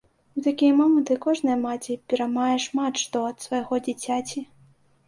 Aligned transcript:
У 0.39 0.43
такія 0.45 0.77
моманты 0.79 1.17
кожная 1.25 1.57
маці 1.67 1.99
пераймае 2.15 2.57
шмат 2.67 2.93
што 3.07 3.17
ад 3.31 3.37
свайго 3.47 3.85
дзіцяці. 3.87 4.49